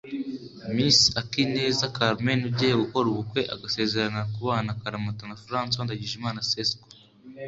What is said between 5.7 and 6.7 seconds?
Ndagijimana